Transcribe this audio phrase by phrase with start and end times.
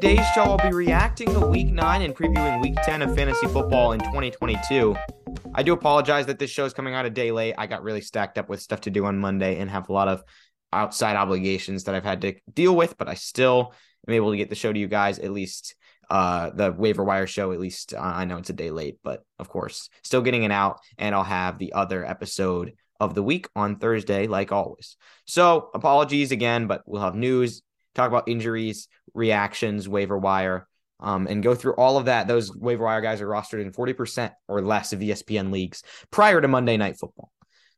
[0.00, 3.92] today's show, I'll be reacting to Week 9 and previewing Week 10 of fantasy football
[3.92, 4.96] in 2022.
[5.54, 7.54] I do apologize that this show is coming out a day late.
[7.58, 10.08] I got really stacked up with stuff to do on Monday and have a lot
[10.08, 10.24] of
[10.72, 13.74] outside obligations that I've had to deal with, but I still
[14.08, 15.74] am able to get the show to you guys at least
[16.08, 19.22] uh the waiver wire show at least uh, i know it's a day late but
[19.38, 23.46] of course still getting it out and i'll have the other episode of the week
[23.54, 27.62] on thursday like always so apologies again but we'll have news
[27.94, 30.66] talk about injuries reactions waiver wire
[31.00, 34.32] um, and go through all of that those waiver wire guys are rostered in 40%
[34.48, 37.30] or less of espn leagues prior to monday night football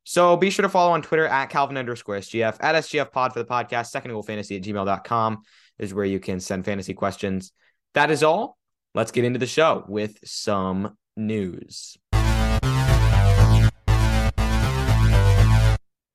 [0.05, 3.39] so be sure to follow on Twitter at Calvin underscore SGF, at SGF pod for
[3.39, 5.43] the podcast, second goal fantasy at gmail.com
[5.79, 7.53] is where you can send fantasy questions.
[7.95, 8.59] That is all.
[8.95, 11.97] Let's get into the show with some news.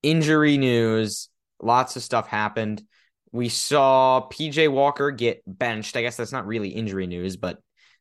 [0.04, 1.30] Injury news.
[1.62, 2.84] Lots of stuff happened.
[3.32, 5.98] We saw PJ Walker get benched.
[5.98, 7.60] I guess that's not really injury news, but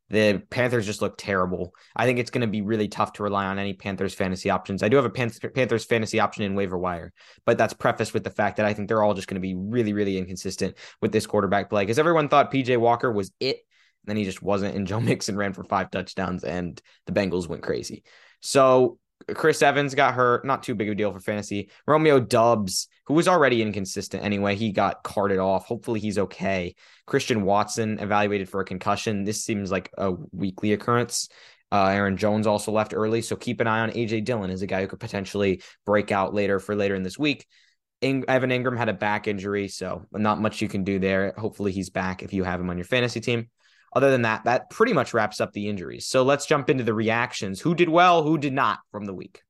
[0.09, 1.75] the Panthers just look terrible.
[1.97, 4.83] I think it's going to be really tough to rely on any Panthers fantasy options.
[4.83, 7.13] I do have a Panthers fantasy option in waiver wire,
[7.45, 9.57] but that's prefaced with the fact that I think they're all just going to be
[9.57, 13.59] really, really inconsistent with this quarterback play because everyone thought PJ Walker was it
[14.07, 14.75] then he just wasn't.
[14.75, 18.05] And Joe Mixon ran for five touchdowns, and the Bengals went crazy.
[18.41, 18.99] So
[19.35, 20.45] Chris Evans got hurt.
[20.45, 21.71] Not too big of a deal for fantasy.
[21.87, 25.67] Romeo Doubs, who was already inconsistent anyway, he got carted off.
[25.67, 26.75] Hopefully he's okay.
[27.07, 29.25] Christian Watson evaluated for a concussion.
[29.25, 31.29] This seems like a weekly occurrence.
[31.73, 34.69] Uh, Aaron Jones also left early, so keep an eye on AJ Dillon as a
[34.69, 37.45] guy who could potentially break out later for later in this week.
[38.01, 41.35] In- Evan Engram had a back injury, so not much you can do there.
[41.37, 43.49] Hopefully he's back if you have him on your fantasy team
[43.97, 46.07] other than that, that pretty much wraps up the injuries.
[46.07, 47.63] So let's jump into the reactions.
[47.63, 49.41] Who did well, who did not from the week?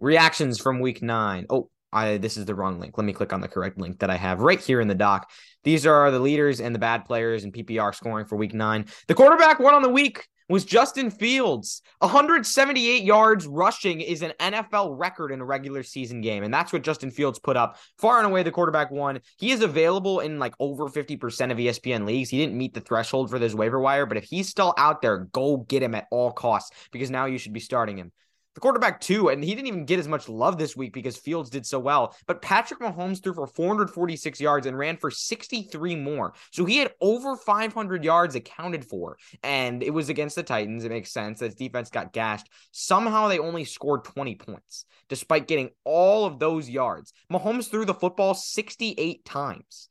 [0.00, 1.46] Reactions from week nine.
[1.48, 2.98] Oh, I this is the wrong link.
[2.98, 5.30] Let me click on the correct link that I have right here in the doc.
[5.62, 8.86] These are the leaders and the bad players and PPR scoring for week nine.
[9.06, 11.80] The quarterback won on the week was Justin Fields.
[12.00, 16.42] 178 yards rushing is an NFL record in a regular season game.
[16.42, 17.78] And that's what Justin Fields put up.
[17.98, 19.20] Far and away, the quarterback won.
[19.38, 22.30] He is available in like over 50% of ESPN leagues.
[22.30, 25.28] He didn't meet the threshold for this waiver wire, but if he's still out there,
[25.32, 28.10] go get him at all costs because now you should be starting him
[28.60, 31.48] the quarterback too, and he didn't even get as much love this week because Fields
[31.48, 32.14] did so well.
[32.26, 36.34] But Patrick Mahomes threw for 446 yards and ran for 63 more.
[36.52, 40.84] So he had over 500 yards accounted for, and it was against the Titans.
[40.84, 41.40] It makes sense.
[41.40, 42.48] That defense got gashed.
[42.70, 47.12] Somehow they only scored 20 points despite getting all of those yards.
[47.32, 49.88] Mahomes threw the football 68 times.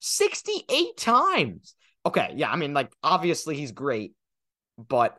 [0.00, 1.74] 68 times.
[2.06, 4.12] Okay, yeah, I mean, like obviously he's great,
[4.78, 5.18] but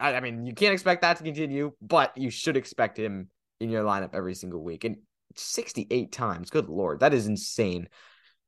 [0.00, 3.28] I, I mean, you can't expect that to continue, but you should expect him
[3.60, 4.84] in your lineup every single week.
[4.84, 4.96] And
[5.36, 7.88] 68 times, good lord, that is insane.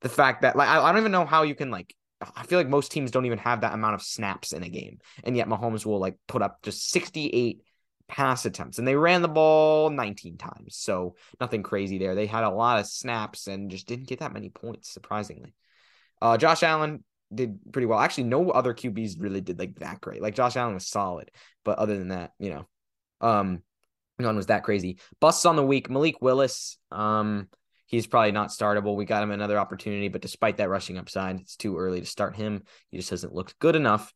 [0.03, 1.95] The fact that like I, I don't even know how you can like
[2.35, 4.99] I feel like most teams don't even have that amount of snaps in a game.
[5.25, 7.61] And yet Mahomes will like put up just 68
[8.09, 8.79] pass attempts.
[8.79, 10.77] And they ran the ball 19 times.
[10.77, 12.15] So nothing crazy there.
[12.15, 15.55] They had a lot of snaps and just didn't get that many points, surprisingly.
[16.23, 17.99] Uh, Josh Allen did pretty well.
[17.99, 20.23] Actually, no other QBs really did like that great.
[20.23, 21.31] Like Josh Allen was solid,
[21.65, 22.67] but other than that, you know,
[23.21, 23.63] um,
[24.19, 24.99] none was that crazy.
[25.21, 26.79] Busts on the week, Malik Willis.
[26.91, 27.49] Um,
[27.87, 28.97] he's probably not startable.
[28.97, 32.37] We got him another opportunity, but despite that rushing upside, it's too early to start
[32.37, 32.63] him.
[32.91, 34.13] He just hasn't looked good enough.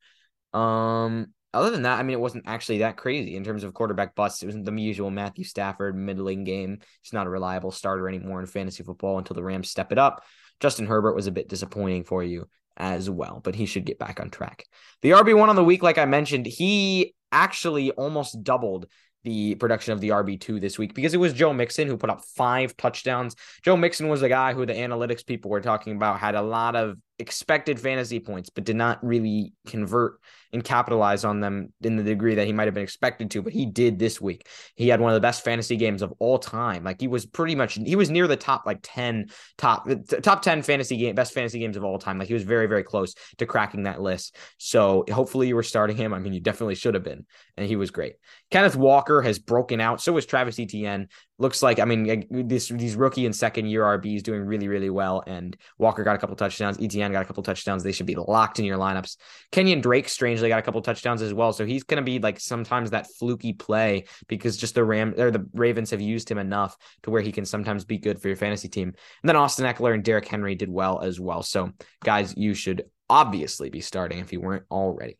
[0.52, 4.14] Um, other than that, I mean, it wasn't actually that crazy in terms of quarterback
[4.14, 4.42] busts.
[4.42, 6.78] It wasn't the usual Matthew Stafford middling game.
[7.02, 10.24] He's not a reliable starter anymore in fantasy football until the Rams step it up.
[10.60, 12.48] Justin Herbert was a bit disappointing for you
[12.80, 14.64] as well, but he should get back on track.
[15.02, 18.86] The RB1 on the week, like I mentioned, he actually almost doubled
[19.22, 22.24] the production of the RB2 this week because it was Joe Mixon who put up
[22.36, 23.36] five touchdowns.
[23.62, 26.74] Joe Mixon was the guy who the analytics people were talking about had a lot
[26.74, 30.20] of expected fantasy points, but did not really convert
[30.52, 33.52] and capitalize on them in the degree that he might have been expected to, but
[33.52, 34.48] he did this week.
[34.74, 36.82] He had one of the best fantasy games of all time.
[36.82, 39.26] Like he was pretty much he was near the top like 10
[39.58, 39.88] top
[40.22, 42.18] top 10 fantasy game best fantasy games of all time.
[42.18, 44.36] Like he was very very close to cracking that list.
[44.58, 46.12] So hopefully you were starting him.
[46.12, 47.26] I mean you definitely should have been
[47.56, 48.14] and he was great.
[48.50, 50.00] Kenneth Walker has broken out.
[50.00, 51.08] So was Travis Etienne
[51.38, 55.22] looks like I mean this these rookie and second year RBs doing really really well
[55.26, 57.82] and Walker got a couple touchdowns Etienne got a couple touchdowns.
[57.82, 59.16] They should be locked in your lineups.
[59.52, 61.52] Kenyan Drake strangely got a couple touchdowns as well.
[61.52, 65.30] So he's going to be like sometimes that fluky play because just the Ram or
[65.30, 68.36] the Ravens have used him enough to where he can sometimes be good for your
[68.36, 68.88] fantasy team.
[68.88, 71.42] And then Austin Ekeler and Derrick Henry did well as well.
[71.42, 71.72] So
[72.02, 75.18] guys you should obviously be starting if you weren't already.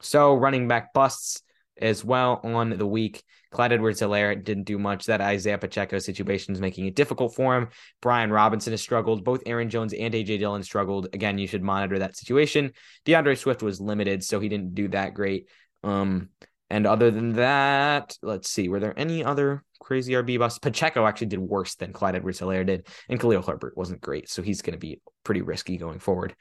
[0.00, 1.42] So running back busts
[1.80, 3.22] as well on the week.
[3.50, 5.06] Clyde Edwards Helaire didn't do much.
[5.06, 7.68] That Isaiah Pacheco situation is making it difficult for him.
[8.00, 9.24] Brian Robinson has struggled.
[9.24, 11.08] Both Aaron Jones and AJ Dillon struggled.
[11.12, 12.72] Again, you should monitor that situation.
[13.06, 15.48] DeAndre Swift was limited, so he didn't do that great.
[15.82, 16.30] Um,
[16.70, 20.58] and other than that, let's see, were there any other crazy RB busts?
[20.58, 24.42] Pacheco actually did worse than Clyde Edwards Helaire did, and Khalil Herbert wasn't great, so
[24.42, 26.34] he's going to be pretty risky going forward.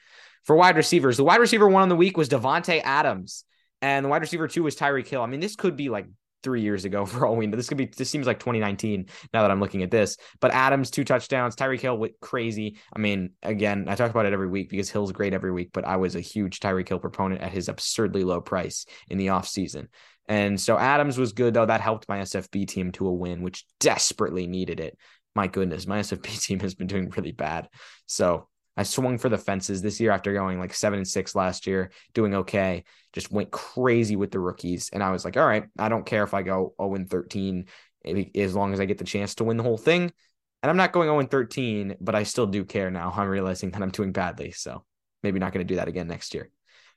[0.46, 3.46] For wide receivers, the wide receiver one on the week was Davante Adams.
[3.84, 5.22] And the wide receiver two was Tyreek Hill.
[5.22, 6.08] I mean, this could be like
[6.42, 7.58] three years ago for all we know.
[7.58, 10.16] This could be this seems like 2019 now that I'm looking at this.
[10.40, 12.78] But Adams, two touchdowns, Tyreek Hill went crazy.
[12.96, 15.84] I mean, again, I talk about it every week because Hill's great every week, but
[15.84, 19.88] I was a huge Tyreek Hill proponent at his absurdly low price in the offseason.
[20.30, 21.66] And so Adams was good, though.
[21.66, 24.98] That helped my SFB team to a win, which desperately needed it.
[25.36, 27.68] My goodness, my SFB team has been doing really bad.
[28.06, 31.68] So I swung for the fences this year after going like seven and six last
[31.68, 32.84] year, doing okay.
[33.14, 34.90] Just went crazy with the rookies.
[34.92, 37.66] And I was like, all right, I don't care if I go 0 and 13
[38.36, 40.12] as long as I get the chance to win the whole thing.
[40.62, 43.14] And I'm not going 0 and 13, but I still do care now.
[43.16, 44.52] I'm realizing that I'm doing badly.
[44.52, 44.84] So
[45.22, 46.50] maybe not going to do that again next year.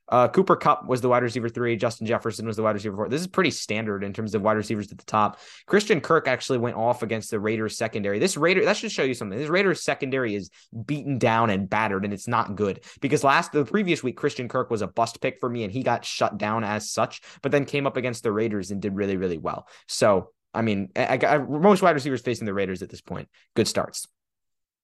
[0.09, 1.77] Uh, Cooper Kupp was the wide receiver three.
[1.77, 3.09] Justin Jefferson was the wide receiver four.
[3.09, 5.39] This is pretty standard in terms of wide receivers at the top.
[5.67, 8.19] Christian Kirk actually went off against the Raiders secondary.
[8.19, 9.39] This Raider that should show you something.
[9.39, 10.51] This Raiders secondary is
[10.85, 14.71] beaten down and battered, and it's not good because last the previous week Christian Kirk
[14.71, 17.23] was a bust pick for me, and he got shut down as such.
[17.43, 19.67] But then came up against the Raiders and did really really well.
[19.89, 23.69] So I mean, I, I, most wide receivers facing the Raiders at this point, good
[23.69, 24.07] starts.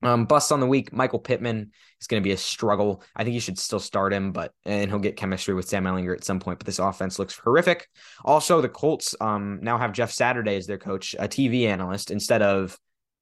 [0.02, 0.92] Um, busts on the week.
[0.92, 1.70] Michael Pittman
[2.00, 3.02] is going to be a struggle.
[3.14, 6.12] I think you should still start him, but and he'll get chemistry with Sam Ehlinger
[6.12, 6.58] at some point.
[6.58, 7.88] But this offense looks horrific.
[8.24, 12.42] Also, the Colts um now have Jeff Saturday as their coach, a TV analyst instead
[12.42, 12.78] of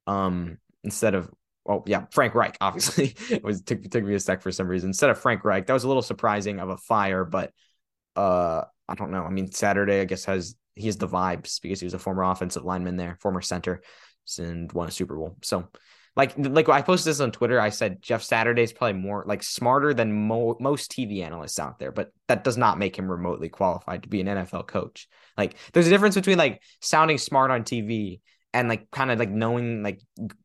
[0.07, 1.29] um instead of
[1.67, 2.57] oh yeah Frank Reich.
[2.61, 5.67] Obviously, it was took took me a sec for some reason instead of Frank Reich.
[5.67, 7.51] That was a little surprising of a fire, but
[8.15, 9.23] uh I don't know.
[9.23, 12.23] I mean, Saturday I guess has he has the vibes because he was a former
[12.23, 13.81] offensive lineman there, former center,
[14.37, 15.37] and won a Super Bowl.
[15.43, 15.69] So
[16.15, 17.59] like like I posted this on Twitter.
[17.59, 21.79] I said Jeff Saturday is probably more like smarter than mo- most TV analysts out
[21.79, 25.07] there, but that does not make him remotely qualified to be an NFL coach.
[25.37, 28.19] Like there's a difference between like sounding smart on TV
[28.53, 30.01] and like kind of like knowing like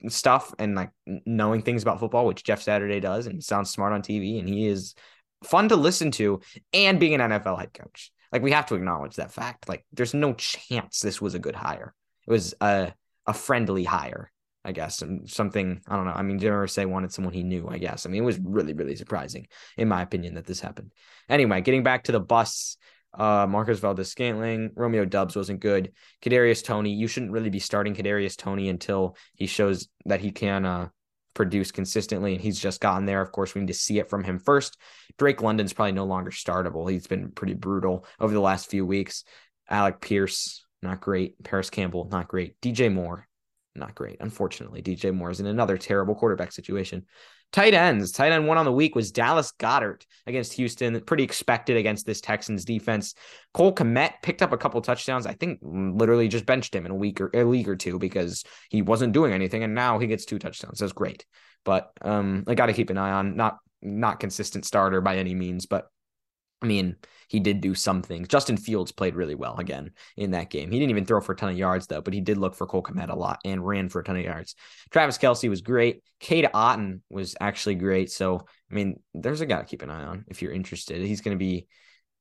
[0.09, 4.03] stuff and like knowing things about football, which Jeff Saturday does and sounds smart on
[4.03, 4.95] TV, and he is
[5.43, 6.41] fun to listen to,
[6.73, 8.12] and being an NFL head coach.
[8.31, 9.69] Like we have to acknowledge that fact.
[9.69, 11.93] Like there's no chance this was a good hire.
[12.29, 12.93] It was a
[13.27, 14.31] a friendly hire
[14.67, 16.13] I guess, and something I don't know.
[16.13, 17.69] I mean, Jim Irsay wanted someone he knew.
[17.69, 18.05] I guess.
[18.05, 19.47] I mean, it was really, really surprising,
[19.77, 20.91] in my opinion, that this happened.
[21.29, 22.77] Anyway, getting back to the bus,
[23.15, 25.93] uh, Marquez Valdes-Scantling, Romeo Doubs wasn't good.
[26.21, 30.67] Kadarius Toney, you shouldn't really be starting Kadarius Toney until he shows that he can
[30.67, 30.89] uh,
[31.33, 33.21] produce consistently, and he's just gotten there.
[33.21, 34.77] Of course, we need to see it from him first.
[35.17, 36.91] Drake London's probably no longer startable.
[36.91, 39.23] He's been pretty brutal over the last few weeks.
[39.71, 41.41] Alec Pierce, not great.
[41.45, 42.61] Parris Campbell, not great.
[42.61, 43.29] DJ Moore,
[43.76, 44.17] not great.
[44.20, 47.05] Unfortunately, DJ Moore is in another terrible quarterback situation.
[47.52, 48.11] Tight ends.
[48.12, 51.00] Tight end one on the week was Dallas Goedert against Houston.
[51.00, 53.14] Pretty expected against this Texans defense.
[53.55, 55.26] Cole Kmet picked up a couple touchdowns.
[55.26, 58.44] I think literally just benched him in a week or a league or two because
[58.69, 60.80] he wasn't doing anything, and now he gets two touchdowns.
[60.80, 61.25] That's great.
[61.64, 65.35] But um, I got to keep an eye on not not consistent starter by any
[65.35, 65.87] means, but
[66.63, 66.97] I mean,
[67.29, 68.29] he did do some things.
[68.29, 70.71] Justin Fields played really well again in that game.
[70.71, 72.67] He didn't even throw for a ton of yards, though, but he did look for
[72.67, 74.55] Cole Kmet a lot and ran for a ton of yards.
[74.91, 76.03] Travis Kelce was great.
[76.19, 78.11] Cade Otton was actually great.
[78.11, 81.05] So, I mean, there's a guy to keep an eye on if you're interested.
[81.05, 81.67] He's going to be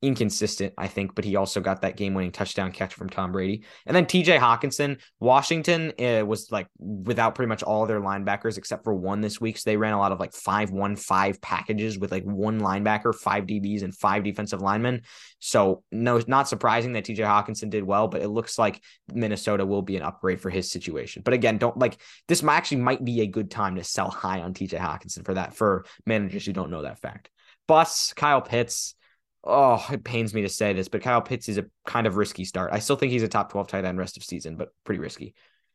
[0.02, 3.64] inconsistent, I think, but he also got that game winning touchdown catch from Tom Brady.
[3.86, 8.84] And then TJ Hockenson, Washington uh, was like without pretty much all their linebackers except
[8.84, 9.58] for one this week.
[9.58, 13.14] So they ran a lot of like 5 1 5 packages with like one linebacker,
[13.14, 15.02] five DBs, and five defensive linemen.
[15.38, 19.82] So, no, not surprising that TJ Hockenson did well, but it looks like Minnesota will
[19.82, 21.22] be an upgrade for his situation.
[21.24, 24.54] But again, don't like this actually might be a good time to sell high on
[24.54, 27.30] TJ Hockenson for that for managers who don't know that fact.
[27.66, 28.94] Bus, Kyle Pitts
[29.46, 32.44] oh, it pains me to say this, but Kyle Pitts is a kind of risky
[32.44, 32.72] start.
[32.72, 35.34] I still think he's a top 12 tight end rest of season, but pretty risky.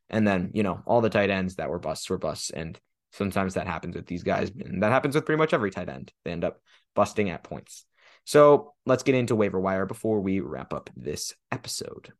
[0.10, 2.50] And then, you know, all the tight ends that were busts were busts.
[2.50, 2.78] And
[3.14, 4.52] sometimes that happens with these guys.
[4.52, 6.12] And that happens with pretty much every tight end.
[6.26, 6.60] They end up
[6.96, 7.86] busting at points.
[8.26, 12.12] So let's get into waiver wire before we wrap up this episode.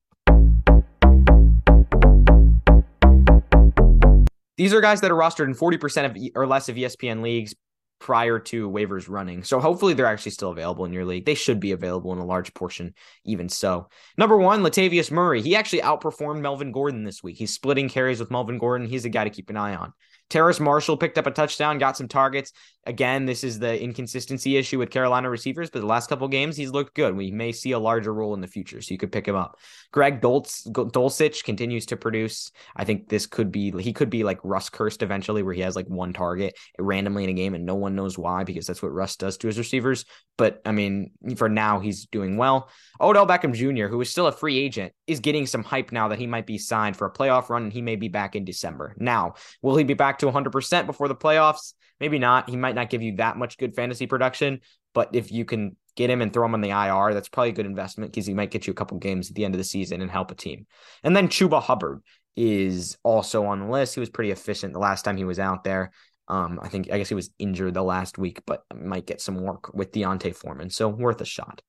[4.58, 7.56] These are guys that are rostered in 40% of or less of ESPN leagues
[8.02, 9.44] prior to waivers running.
[9.44, 11.26] So hopefully they're actually still available in your league.
[11.26, 13.88] They should be available in a large portion, even so.
[14.18, 15.42] Number one, Latavius Murray.
[15.42, 17.38] He actually outperformed Melvin Gordon this week.
[17.38, 18.88] He's splitting carries with Melvin Gordon.
[18.88, 19.94] He's a guy to keep an eye on.
[20.32, 22.54] Terrace Marshall picked up a touchdown, got some targets.
[22.86, 26.72] Again, this is the inconsistency issue with Carolina receivers, but the last couple games he's
[26.72, 27.16] looked good.
[27.16, 29.60] We may see a larger role in the future, so you could pick him up.
[29.92, 32.52] Greg Dulcich continues to produce.
[32.76, 35.76] I think this could be he could be like Russ Cursed eventually, where he has
[35.76, 38.94] like one target randomly in a game and no one knows why because that's what
[38.94, 40.06] Russ does to his receivers.
[40.38, 42.70] But I mean, for now he's doing well.
[43.00, 46.20] Odell Beckham Jr., who is still a free agent, is getting some hype now that
[46.20, 48.96] he might be signed for a playoff run and he may be back in December.
[48.98, 51.74] Now, will he be back to 100% before the playoffs?
[52.00, 52.50] Maybe not.
[52.50, 54.62] He might not give you that much good fantasy production,
[54.94, 57.54] but if you can get him and throw him on the IR, that's probably a
[57.54, 59.64] good investment because he might get you a couple games at the end of the
[59.64, 60.66] season and help a team.
[61.04, 62.02] And then Chuba Hubbard
[62.36, 63.94] is also on the list.
[63.94, 65.92] He was pretty efficient the last time he was out there.
[66.28, 69.36] Um, I think I guess he was injured the last week, but might get some
[69.36, 71.62] work with D'Onta Foreman, so worth a shot.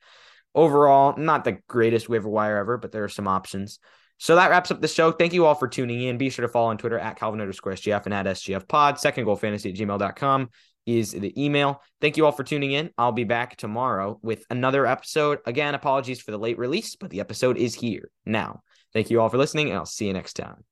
[0.55, 3.79] Overall, not the greatest waiver wire ever, but there are some options.
[4.19, 5.11] So that wraps up the show.
[5.11, 6.19] Thank you all for tuning in.
[6.19, 9.01] Be sure to follow on Twitter at Calvin underscore SGF and at SGF pod.
[9.01, 10.49] Second goal fantasy at gmail.com
[10.87, 11.83] is the email.
[12.01, 12.91] Thank you all for tuning in.
[12.99, 15.39] I'll be back tomorrow with another episode.
[15.47, 18.63] Again, apologies for the late release, but the episode is here now.
[18.93, 20.65] Thank you all for listening, and I'll see you next time.